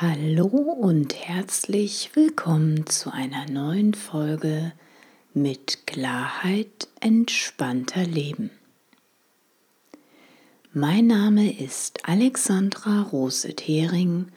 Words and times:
Hallo 0.00 0.46
und 0.46 1.14
herzlich 1.14 2.10
willkommen 2.14 2.84
zu 2.88 3.12
einer 3.12 3.48
neuen 3.48 3.94
Folge 3.94 4.72
mit 5.34 5.86
Klarheit 5.86 6.88
entspannter 6.98 8.02
Leben. 8.02 8.50
Mein 10.72 11.06
Name 11.06 11.56
ist 11.56 12.08
Alexandra 12.08 13.02
Rose-Thering 13.02 14.32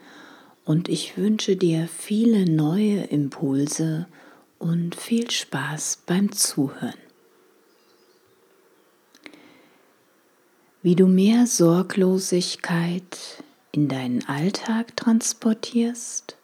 und 0.64 0.88
ich 0.88 1.16
wünsche 1.16 1.56
dir 1.56 1.88
viele 1.88 2.48
neue 2.48 3.02
Impulse 3.06 4.06
und 4.60 4.94
viel 4.94 5.28
Spaß 5.28 6.04
beim 6.06 6.30
Zuhören. 6.30 6.94
Wie 10.82 10.94
du 10.94 11.08
mehr 11.08 11.48
Sorglosigkeit 11.48 13.42
in 13.72 13.88
deinen 13.88 14.24
Alltag 14.26 14.96
transportierst 14.96 16.36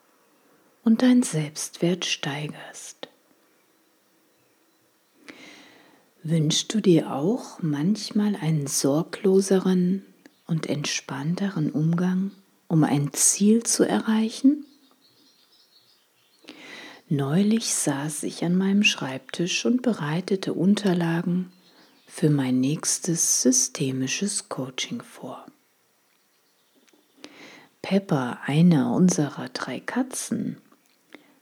und 0.82 1.02
dein 1.02 1.22
Selbstwert 1.22 2.04
steigerst. 2.04 3.08
Wünschst 6.22 6.72
du 6.72 6.80
dir 6.80 7.12
auch 7.12 7.60
manchmal 7.60 8.36
einen 8.36 8.66
sorgloseren 8.66 10.04
und 10.46 10.66
entspannteren 10.68 11.70
Umgang, 11.70 12.30
um 12.66 12.84
ein 12.84 13.12
Ziel 13.12 13.62
zu 13.62 13.84
erreichen? 13.84 14.64
Neulich 17.08 17.74
saß 17.74 18.22
ich 18.22 18.42
an 18.44 18.56
meinem 18.56 18.82
Schreibtisch 18.82 19.66
und 19.66 19.82
bereitete 19.82 20.54
Unterlagen 20.54 21.52
für 22.06 22.30
mein 22.30 22.60
nächstes 22.60 23.42
systemisches 23.42 24.48
Coaching 24.48 25.02
vor. 25.02 25.44
Pepper, 27.84 28.38
eine 28.46 28.90
unserer 28.94 29.50
drei 29.50 29.78
Katzen, 29.78 30.56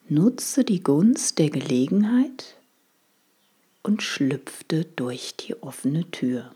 nutzte 0.08 0.64
die 0.64 0.82
Gunst 0.82 1.38
der 1.38 1.50
Gelegenheit 1.50 2.56
und 3.84 4.02
schlüpfte 4.02 4.84
durch 4.84 5.36
die 5.36 5.62
offene 5.62 6.10
Tür, 6.10 6.52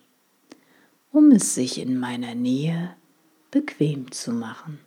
um 1.12 1.30
es 1.30 1.54
sich 1.54 1.78
in 1.78 2.00
meiner 2.00 2.34
Nähe 2.34 2.96
bequem 3.52 4.10
zu 4.10 4.32
machen. 4.32 4.80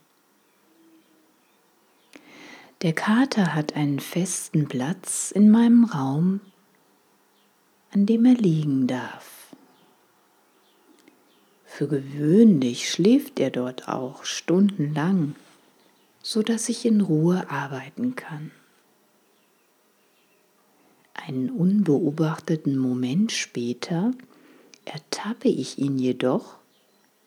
Der 2.82 2.92
Kater 2.92 3.56
hat 3.56 3.78
einen 3.78 4.02
festen 4.02 4.68
Platz 4.68 5.32
in 5.32 5.50
meinem 5.50 5.86
Raum, 5.86 6.42
an 7.94 8.06
dem 8.06 8.26
er 8.26 8.36
liegen 8.36 8.86
darf. 8.86 9.39
Für 11.80 11.88
gewöhnlich 11.88 12.90
schläft 12.90 13.40
er 13.40 13.52
dort 13.52 13.88
auch 13.88 14.26
stundenlang, 14.26 15.36
so 16.22 16.44
dass 16.44 16.68
ich 16.68 16.86
in 16.86 17.00
Ruhe 17.00 17.50
arbeiten 17.50 18.18
kann. 18.18 18.52
Einen 21.14 21.50
unbeobachteten 21.50 22.78
Moment 22.78 23.32
später 23.32 24.12
ertappe 24.84 25.48
ich 25.48 25.78
ihn 25.78 25.98
jedoch, 25.98 26.58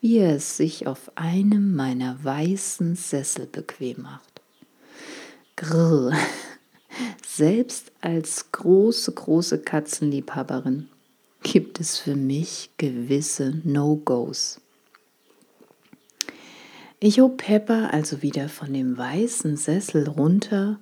wie 0.03 0.19
er 0.19 0.37
es 0.37 0.59
sich 0.59 0.87
auf 0.87 1.11
einem 1.15 1.75
meiner 1.75 2.23
weißen 2.23 2.95
Sessel 2.95 3.47
bequem 3.47 4.03
macht. 4.03 4.43
Grrr. 5.57 6.13
Selbst 7.27 7.91
als 8.03 8.53
große, 8.53 9.13
große 9.13 9.61
Katzenliebhaberin 9.63 10.91
gibt 11.43 11.81
es 11.81 11.99
für 11.99 12.17
mich 12.17 12.71
gewisse 12.77 13.61
No-Gos. 13.65 14.61
Ich 17.01 17.21
hob 17.21 17.39
Pepper 17.39 17.93
also 17.93 18.23
wieder 18.23 18.49
von 18.49 18.73
dem 18.73 18.97
weißen 18.97 19.57
Sessel 19.57 20.09
runter 20.09 20.79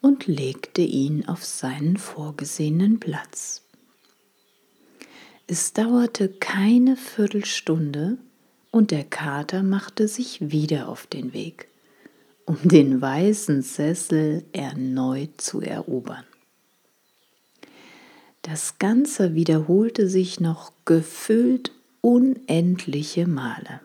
und 0.00 0.26
legte 0.26 0.80
ihn 0.80 1.26
auf 1.28 1.44
seinen 1.44 1.98
vorgesehenen 1.98 2.98
Platz. 2.98 3.62
Es 5.46 5.72
dauerte 5.72 6.28
keine 6.28 6.96
Viertelstunde 6.96 8.16
und 8.70 8.92
der 8.92 9.04
Kater 9.04 9.62
machte 9.62 10.08
sich 10.08 10.50
wieder 10.50 10.88
auf 10.88 11.06
den 11.06 11.32
Weg, 11.32 11.68
um 12.46 12.56
den 12.62 13.00
weißen 13.00 13.62
Sessel 13.62 14.44
erneut 14.52 15.40
zu 15.40 15.60
erobern. 15.60 16.24
Das 18.42 18.78
Ganze 18.78 19.34
wiederholte 19.34 20.08
sich 20.08 20.40
noch 20.40 20.72
gefühlt 20.84 21.72
unendliche 22.00 23.26
Male. 23.26 23.80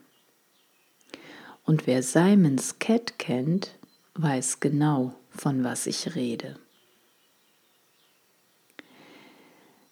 Und 1.66 1.88
wer 1.88 2.04
Simons 2.04 2.80
Cat 2.80 3.20
kennt, 3.20 3.78
weiß 4.14 4.60
genau, 4.60 5.14
von 5.30 5.64
was 5.64 5.88
ich 5.88 6.16
rede. 6.16 6.58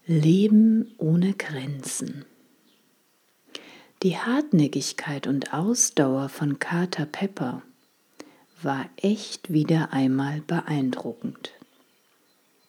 Leben 0.05 0.93
ohne 0.97 1.33
Grenzen. 1.33 2.25
Die 4.03 4.17
Hartnäckigkeit 4.17 5.27
und 5.27 5.53
Ausdauer 5.53 6.29
von 6.29 6.59
Carter 6.59 7.05
Pepper 7.05 7.63
war 8.61 8.89
echt 8.97 9.51
wieder 9.51 9.93
einmal 9.93 10.41
beeindruckend. 10.41 11.53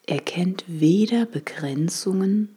Er 0.06 0.20
kennt 0.20 0.64
weder 0.66 1.24
Begrenzungen 1.24 2.54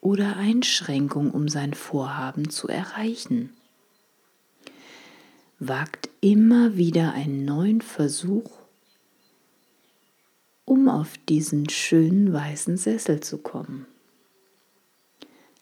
oder 0.00 0.36
Einschränkungen, 0.36 1.32
um 1.32 1.48
sein 1.48 1.74
Vorhaben 1.74 2.48
zu 2.48 2.68
erreichen. 2.68 3.52
Wagt 5.58 6.10
immer 6.20 6.76
wieder 6.76 7.12
einen 7.12 7.44
neuen 7.44 7.80
Versuch, 7.80 8.50
um 10.64 10.88
auf 10.88 11.18
diesen 11.28 11.68
schönen 11.70 12.32
weißen 12.32 12.76
Sessel 12.76 13.20
zu 13.20 13.38
kommen. 13.38 13.86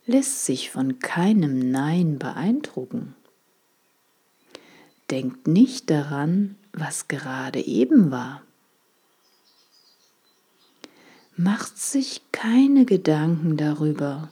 Lässt 0.05 0.45
sich 0.45 0.71
von 0.71 0.99
keinem 0.99 1.71
Nein 1.71 2.19
beeindrucken. 2.19 3.15
Denkt 5.11 5.47
nicht 5.47 5.89
daran, 5.89 6.57
was 6.73 7.09
gerade 7.09 7.61
eben 7.61 8.11
war 8.11 8.43
macht 11.37 11.79
sich 11.79 12.21
keine 12.33 12.85
Gedanken 12.85 13.57
darüber, 13.57 14.31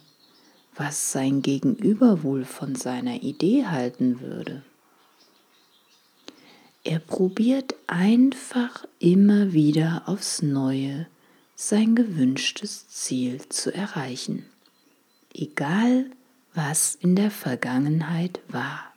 was 0.74 1.12
sein 1.12 1.42
Gegenüber 1.42 2.22
wohl 2.22 2.44
von 2.44 2.74
seiner 2.74 3.22
Idee 3.22 3.66
halten 3.66 4.20
würde. 4.20 4.62
Er 6.84 6.98
probiert 6.98 7.74
einfach 7.86 8.84
immer 8.98 9.52
wieder 9.52 10.02
aufs 10.06 10.42
Neue 10.42 11.06
sein 11.54 11.94
gewünschtes 11.94 12.88
Ziel 12.88 13.48
zu 13.48 13.72
erreichen, 13.72 14.46
egal 15.32 16.10
was 16.54 16.96
in 16.96 17.14
der 17.14 17.30
Vergangenheit 17.30 18.40
war. 18.48 18.91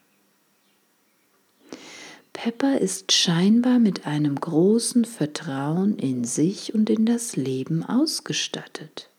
Pepper 2.36 2.80
ist 2.80 3.14
scheinbar 3.14 3.80
mit 3.80 4.06
einem 4.06 4.36
großen 4.36 5.06
Vertrauen 5.06 5.98
in 5.98 6.26
sich 6.26 6.76
und 6.76 6.90
in 6.90 7.06
das 7.06 7.38
Leben 7.38 7.82
ausgestattet. 7.82 9.10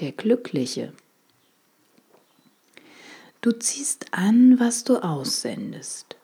Der 0.00 0.10
Glückliche. 0.10 0.92
Du 3.40 3.52
ziehst 3.52 4.06
an, 4.10 4.58
was 4.58 4.82
du 4.82 4.96
aussendest. 4.96 6.16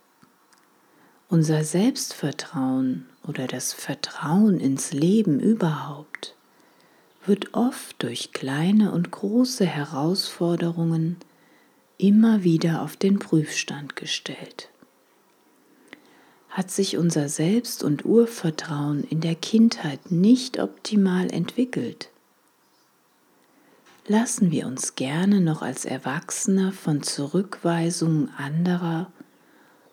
Unser 1.29 1.63
Selbstvertrauen 1.63 3.07
oder 3.23 3.47
das 3.47 3.73
Vertrauen 3.73 4.59
ins 4.59 4.93
Leben 4.93 5.39
überhaupt 5.39 6.35
wird 7.25 7.55
oft 7.55 8.03
durch 8.03 8.33
kleine 8.33 8.91
und 8.91 9.13
große 9.13 9.65
Herausforderungen 9.65 11.19
immer 11.99 12.43
wieder 12.43 12.83
auf 12.83 12.97
den 12.97 13.21
Prüfstand 13.21 13.95
gestellt 13.95 14.72
hat 16.53 16.71
sich 16.71 16.99
unser 16.99 17.31
Selbst- 17.31 17.83
und 17.83 18.05
Urvertrauen 18.05 19.05
in 19.05 19.23
der 19.23 19.35
Kindheit 19.35 20.11
nicht 20.11 20.59
optimal 20.59 21.33
entwickelt. 21.33 22.11
Lassen 24.07 24.51
wir 24.51 24.67
uns 24.67 24.95
gerne 24.95 25.41
noch 25.41 25.63
als 25.63 25.87
Erwachsene 25.87 26.73
von 26.73 27.03
Zurückweisungen 27.03 28.29
anderer 28.37 29.11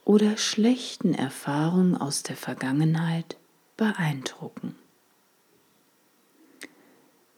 oder 0.04 0.36
schlechten 0.36 1.14
Erfahrungen 1.14 1.96
aus 1.96 2.24
der 2.24 2.36
Vergangenheit 2.36 3.38
beeindrucken. 3.78 4.76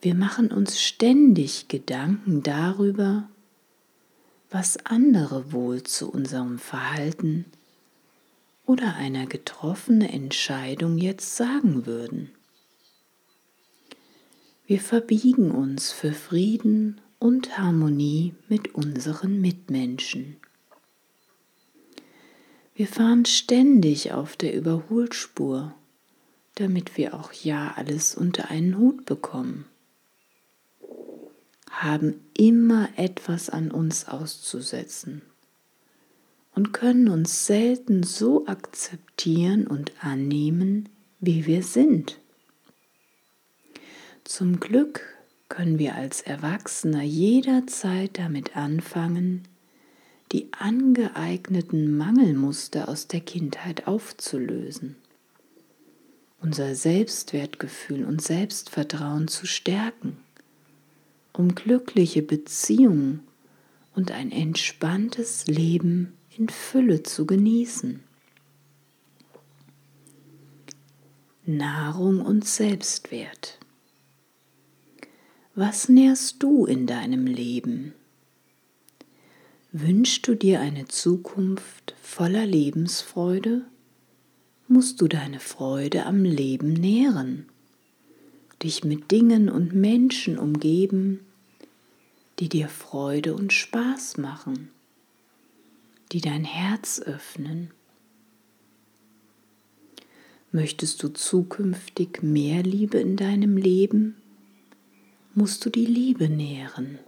Wir 0.01 0.15
machen 0.15 0.51
uns 0.51 0.81
ständig 0.81 1.67
Gedanken 1.67 2.41
darüber, 2.41 3.29
was 4.49 4.83
andere 4.83 5.51
wohl 5.51 5.83
zu 5.83 6.09
unserem 6.11 6.57
Verhalten 6.57 7.45
oder 8.71 8.95
einer 8.95 9.25
getroffenen 9.25 10.07
Entscheidung 10.07 10.97
jetzt 10.97 11.35
sagen 11.35 11.85
würden. 11.85 12.31
Wir 14.65 14.79
verbiegen 14.79 15.51
uns 15.51 15.91
für 15.91 16.13
Frieden 16.13 17.01
und 17.19 17.57
Harmonie 17.57 18.33
mit 18.47 18.73
unseren 18.73 19.41
Mitmenschen. 19.41 20.37
Wir 22.73 22.87
fahren 22.87 23.25
ständig 23.25 24.13
auf 24.13 24.37
der 24.37 24.53
Überholspur, 24.53 25.75
damit 26.55 26.95
wir 26.95 27.13
auch 27.13 27.33
ja 27.33 27.73
alles 27.75 28.15
unter 28.15 28.51
einen 28.51 28.77
Hut 28.77 29.03
bekommen. 29.03 29.65
Haben 31.69 32.21
immer 32.37 32.87
etwas 32.95 33.49
an 33.49 33.69
uns 33.69 34.07
auszusetzen 34.07 35.23
und 36.55 36.73
können 36.73 37.07
uns 37.07 37.45
selten 37.45 38.03
so 38.03 38.45
akzeptieren 38.47 39.67
und 39.67 39.91
annehmen, 40.03 40.89
wie 41.19 41.45
wir 41.45 41.63
sind. 41.63 42.19
Zum 44.23 44.59
Glück 44.59 45.01
können 45.49 45.79
wir 45.79 45.95
als 45.95 46.21
Erwachsener 46.21 47.03
jederzeit 47.03 48.17
damit 48.17 48.55
anfangen, 48.55 49.43
die 50.31 50.47
angeeigneten 50.53 51.97
Mangelmuster 51.97 52.87
aus 52.87 53.07
der 53.07 53.19
Kindheit 53.19 53.87
aufzulösen, 53.87 54.95
unser 56.39 56.73
Selbstwertgefühl 56.73 58.05
und 58.05 58.21
Selbstvertrauen 58.21 59.27
zu 59.27 59.45
stärken, 59.45 60.17
um 61.33 61.53
glückliche 61.53 62.21
Beziehungen 62.21 63.21
und 63.93 64.11
ein 64.11 64.31
entspanntes 64.31 65.47
Leben 65.47 66.13
in 66.37 66.47
Fülle 66.49 67.03
zu 67.03 67.25
genießen. 67.25 68.03
Nahrung 71.45 72.21
und 72.21 72.45
Selbstwert. 72.45 73.59
Was 75.55 75.89
nährst 75.89 76.41
du 76.41 76.65
in 76.65 76.87
deinem 76.87 77.25
Leben? 77.25 77.93
Wünschst 79.73 80.27
du 80.27 80.35
dir 80.35 80.61
eine 80.61 80.87
Zukunft 80.87 81.95
voller 82.01 82.45
Lebensfreude, 82.45 83.65
musst 84.67 85.01
du 85.01 85.07
deine 85.07 85.39
Freude 85.39 86.05
am 86.05 86.23
Leben 86.23 86.73
nähren, 86.73 87.47
dich 88.63 88.85
mit 88.85 89.11
Dingen 89.11 89.49
und 89.49 89.73
Menschen 89.73 90.37
umgeben, 90.37 91.25
die 92.39 92.47
dir 92.47 92.69
Freude 92.69 93.35
und 93.35 93.51
Spaß 93.51 94.17
machen, 94.17 94.69
die 96.11 96.21
dein 96.21 96.43
Herz 96.43 96.99
öffnen. 96.99 97.71
Möchtest 100.51 101.01
du 101.01 101.09
zukünftig 101.09 102.21
mehr 102.21 102.63
Liebe 102.63 102.97
in 102.97 103.15
deinem 103.15 103.57
Leben? 103.57 104.15
musst 105.33 105.63
du 105.65 105.69
die 105.69 105.85
Liebe 105.85 106.27
nähren, 106.27 106.99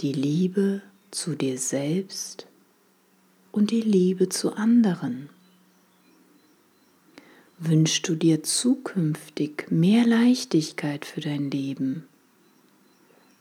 die 0.00 0.12
Liebe 0.12 0.82
zu 1.10 1.34
dir 1.34 1.56
selbst 1.56 2.46
und 3.52 3.70
die 3.70 3.80
Liebe 3.80 4.28
zu 4.28 4.52
anderen. 4.52 5.30
Wünschst 7.58 8.06
du 8.06 8.14
dir 8.14 8.42
zukünftig 8.42 9.70
mehr 9.70 10.06
Leichtigkeit 10.06 11.06
für 11.06 11.22
dein 11.22 11.50
Leben, 11.50 12.06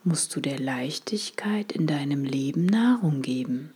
musst 0.06 0.36
du 0.36 0.39
der 0.39 0.60
Leichtigkeit 0.60 1.74
in 1.74 1.86
deinem 1.86 2.24
Leben 2.24 2.66
Nahrung 2.66 3.22
geben. 3.22 3.74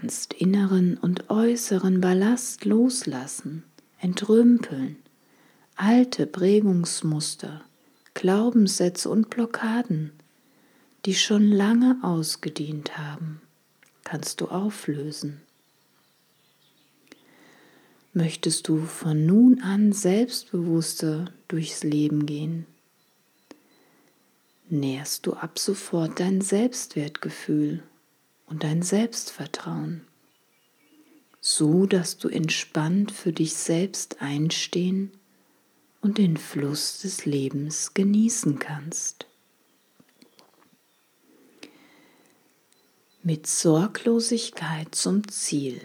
Kannst 0.00 0.32
inneren 0.32 0.96
und 0.96 1.28
äußeren 1.28 2.00
Ballast 2.00 2.64
loslassen, 2.64 3.64
entrümpeln, 3.98 4.94
alte 5.74 6.28
Prägungsmuster, 6.28 7.64
Glaubenssätze 8.14 9.10
und 9.10 9.28
Blockaden, 9.28 10.12
die 11.04 11.16
schon 11.16 11.50
lange 11.50 11.98
ausgedient 12.02 12.96
haben, 12.96 13.40
kannst 14.04 14.40
du 14.40 14.46
auflösen. 14.46 15.40
Möchtest 18.12 18.68
du 18.68 18.78
von 18.78 19.26
nun 19.26 19.60
an 19.62 19.92
selbstbewusster 19.92 21.32
durchs 21.48 21.82
Leben 21.82 22.24
gehen? 22.24 22.66
Nährst 24.68 25.26
du 25.26 25.32
ab 25.32 25.58
sofort 25.58 26.20
dein 26.20 26.40
Selbstwertgefühl 26.40 27.82
und 28.48 28.64
dein 28.64 28.82
Selbstvertrauen, 28.82 30.06
so 31.40 31.86
dass 31.86 32.18
du 32.18 32.28
entspannt 32.28 33.12
für 33.12 33.32
dich 33.32 33.54
selbst 33.54 34.20
einstehen 34.20 35.12
und 36.00 36.18
den 36.18 36.36
Fluss 36.36 37.00
des 37.00 37.26
Lebens 37.26 37.94
genießen 37.94 38.58
kannst. 38.58 39.26
Mit 43.22 43.46
Sorglosigkeit 43.46 44.94
zum 44.94 45.28
Ziel. 45.28 45.80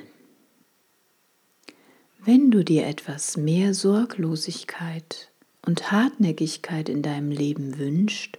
Wenn 2.19 2.51
du 2.51 2.63
dir 2.63 2.87
etwas 2.87 3.35
mehr 3.35 3.73
Sorglosigkeit 3.73 5.29
und 5.65 5.91
Hartnäckigkeit 5.91 6.87
in 6.87 7.01
deinem 7.01 7.31
Leben 7.31 7.77
wünschst, 7.77 8.37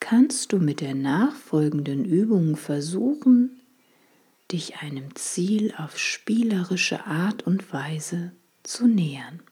kannst 0.00 0.52
du 0.52 0.58
mit 0.58 0.80
der 0.80 0.94
nachfolgenden 0.94 2.04
Übung 2.04 2.56
versuchen, 2.56 3.60
dich 4.50 4.76
einem 4.76 5.14
Ziel 5.14 5.74
auf 5.76 5.98
spielerische 5.98 7.06
Art 7.06 7.46
und 7.46 7.72
Weise 7.72 8.32
zu 8.62 8.86
nähern. 8.86 9.42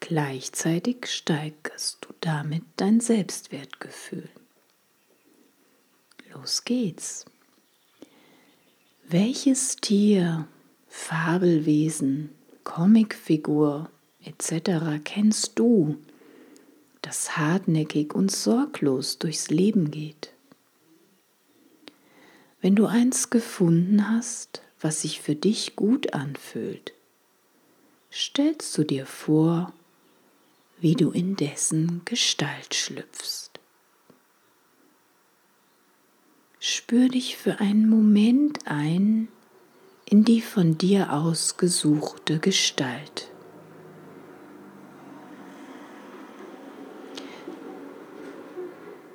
Gleichzeitig 0.00 1.06
steigerst 1.06 1.98
du 2.02 2.14
damit 2.20 2.62
dein 2.76 3.00
Selbstwertgefühl. 3.00 4.28
Los 6.32 6.64
geht's. 6.64 7.24
Welches 9.08 9.76
Tier, 9.76 10.46
Fabelwesen, 10.88 12.30
Comicfigur 12.62 13.90
etc. 14.24 15.00
kennst 15.02 15.58
du, 15.58 15.96
das 17.06 17.36
hartnäckig 17.36 18.14
und 18.14 18.32
sorglos 18.32 19.18
durchs 19.18 19.48
Leben 19.48 19.92
geht? 19.92 20.32
Wenn 22.60 22.74
du 22.74 22.86
eins 22.86 23.30
gefunden 23.30 24.10
hast, 24.10 24.62
was 24.80 25.02
sich 25.02 25.20
für 25.20 25.36
dich 25.36 25.76
gut 25.76 26.14
anfühlt, 26.14 26.94
stellst 28.10 28.76
du 28.76 28.82
dir 28.82 29.06
vor, 29.06 29.72
wie 30.80 30.94
du 30.94 31.12
in 31.12 31.36
dessen 31.36 32.02
Gestalt 32.04 32.74
schlüpfst. 32.74 33.52
Spür 36.58 37.08
dich 37.08 37.36
für 37.36 37.60
einen 37.60 37.88
Moment 37.88 38.66
ein 38.66 39.28
in 40.06 40.24
die 40.24 40.40
von 40.40 40.76
dir 40.76 41.12
ausgesuchte 41.12 42.40
Gestalt. 42.40 43.28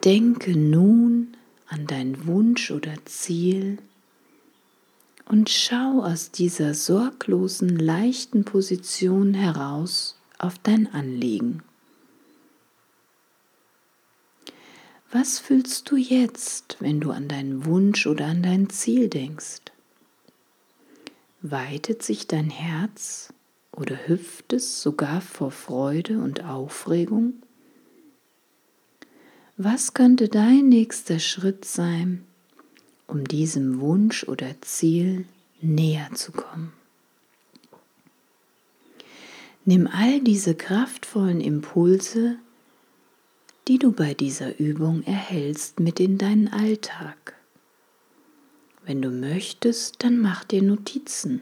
Denke 0.03 0.57
nun 0.57 1.37
an 1.67 1.85
dein 1.85 2.25
Wunsch 2.25 2.71
oder 2.71 2.93
Ziel 3.05 3.77
und 5.25 5.49
schau 5.49 6.01
aus 6.03 6.31
dieser 6.31 6.73
sorglosen, 6.73 7.77
leichten 7.77 8.43
Position 8.43 9.35
heraus 9.35 10.17
auf 10.39 10.57
dein 10.57 10.91
Anliegen. 10.91 11.61
Was 15.11 15.37
fühlst 15.37 15.91
du 15.91 15.97
jetzt, 15.97 16.77
wenn 16.79 16.99
du 16.99 17.11
an 17.11 17.27
deinen 17.27 17.65
Wunsch 17.65 18.07
oder 18.07 18.25
an 18.25 18.41
dein 18.41 18.69
Ziel 18.71 19.07
denkst? 19.07 19.61
Weitet 21.43 22.01
sich 22.01 22.25
dein 22.25 22.49
Herz 22.49 23.31
oder 23.71 24.07
hüpft 24.07 24.51
es 24.53 24.81
sogar 24.81 25.21
vor 25.21 25.51
Freude 25.51 26.19
und 26.19 26.43
Aufregung? 26.43 27.43
Was 29.63 29.93
könnte 29.93 30.27
dein 30.27 30.69
nächster 30.69 31.19
Schritt 31.19 31.65
sein, 31.65 32.23
um 33.05 33.25
diesem 33.25 33.79
Wunsch 33.79 34.23
oder 34.23 34.59
Ziel 34.61 35.25
näher 35.61 36.09
zu 36.15 36.31
kommen? 36.31 36.73
Nimm 39.63 39.85
all 39.85 40.19
diese 40.19 40.55
kraftvollen 40.55 41.39
Impulse, 41.41 42.37
die 43.67 43.77
du 43.77 43.91
bei 43.91 44.15
dieser 44.15 44.59
Übung 44.59 45.03
erhältst, 45.03 45.79
mit 45.79 45.99
in 45.99 46.17
deinen 46.17 46.47
Alltag. 46.47 47.35
Wenn 48.83 48.99
du 48.99 49.11
möchtest, 49.11 50.03
dann 50.03 50.17
mach 50.17 50.43
dir 50.43 50.63
Notizen. 50.63 51.39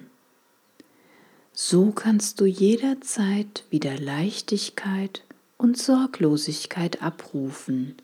So 1.53 1.91
kannst 1.91 2.41
du 2.41 2.45
jederzeit 2.45 3.63
wieder 3.69 3.97
Leichtigkeit 3.97 5.23
und 5.57 5.77
Sorglosigkeit 5.77 7.01
abrufen, 7.01 7.95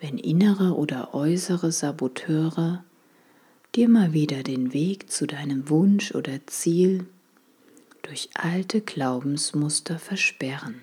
wenn 0.00 0.18
innere 0.18 0.74
oder 0.74 1.14
äußere 1.14 1.72
Saboteure 1.72 2.84
dir 3.74 3.88
mal 3.88 4.12
wieder 4.12 4.42
den 4.42 4.72
Weg 4.72 5.10
zu 5.10 5.26
deinem 5.26 5.68
Wunsch 5.68 6.14
oder 6.14 6.46
Ziel 6.46 7.06
durch 8.02 8.30
alte 8.34 8.80
Glaubensmuster 8.80 9.98
versperren. 9.98 10.82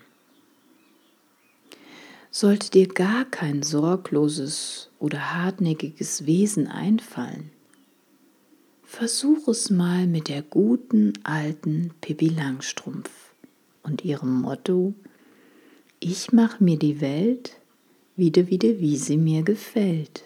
Sollte 2.32 2.72
dir 2.72 2.88
gar 2.88 3.26
kein 3.26 3.64
sorgloses 3.64 4.90
oder 5.00 5.34
hartnäckiges 5.36 6.26
Wesen 6.26 6.68
einfallen, 6.68 7.52
Versuch 8.96 9.48
es 9.48 9.72
mal 9.72 10.06
mit 10.06 10.30
der 10.30 10.44
guten 10.44 11.14
alten 11.24 11.90
Pippi 12.00 12.28
Langstrumpf 12.28 13.34
und 13.82 14.06
ihrem 14.06 14.42
Motto 14.42 14.94
Ich 16.00 16.32
mach 16.32 16.60
mir 16.60 16.78
die 16.78 17.02
Welt 17.02 17.58
wieder 18.16 18.48
wieder 18.48 18.80
wie 18.80 18.98
sie 18.98 19.18
mir 19.18 19.44
gefällt. 19.44 20.24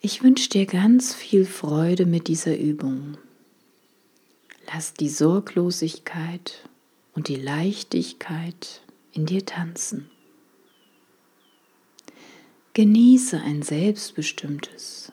Ich 0.00 0.22
wünsche 0.22 0.48
dir 0.48 0.66
ganz 0.66 1.14
viel 1.14 1.44
Freude 1.44 2.06
mit 2.06 2.28
dieser 2.28 2.56
Übung. 2.56 3.18
Lass 4.72 4.94
die 4.94 5.08
Sorglosigkeit 5.08 6.68
und 7.12 7.28
die 7.28 7.36
Leichtigkeit 7.36 8.82
in 9.12 9.26
dir 9.26 9.44
tanzen. 9.44 10.10
Genieße 12.72 13.40
ein 13.40 13.62
selbstbestimmtes 13.62 15.12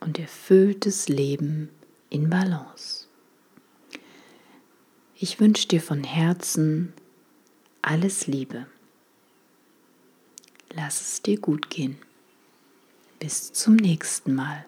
und 0.00 0.18
erfülltes 0.18 1.08
Leben 1.08 1.70
in 2.10 2.28
Balance. 2.28 3.06
Ich 5.16 5.40
wünsche 5.40 5.68
dir 5.68 5.80
von 5.80 6.04
Herzen 6.04 6.92
alles 7.80 8.26
Liebe. 8.26 8.66
Lass 10.76 11.00
es 11.00 11.22
dir 11.22 11.38
gut 11.38 11.70
gehen. 11.70 11.98
Bis 13.20 13.52
zum 13.52 13.76
nächsten 13.76 14.34
Mal. 14.34 14.66